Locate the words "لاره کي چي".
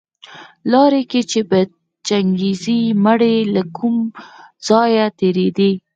0.71-1.41